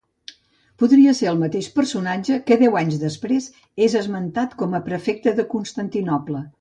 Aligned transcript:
Podria 0.83 1.11
ser 1.17 1.27
el 1.31 1.37
mateix 1.41 1.67
personatge 1.75 2.37
que 2.47 2.57
deu 2.63 2.79
anys 2.81 2.97
després 3.03 3.51
és 3.89 3.97
esmentat 4.01 4.57
com 4.63 4.75
prefecte 4.89 5.35
de 5.43 5.47
Constantinoble. 5.53 6.43